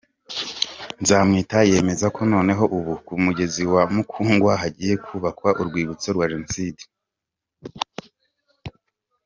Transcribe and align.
Nzamwita 1.01 1.57
yemeza 1.71 2.07
ko 2.15 2.21
noneho 2.33 2.63
ubu 2.77 2.93
ku 3.05 3.13
mugezi 3.23 3.63
wa 3.73 3.83
Mukungwa 3.93 4.51
hagiye 4.61 4.95
kubakwa 5.05 5.49
Urwibutso 5.61 6.07
rwa 6.15 6.25
Jenoside. 6.31 6.81